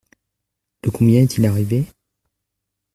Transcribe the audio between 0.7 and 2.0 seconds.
Le combien est-il arrivé?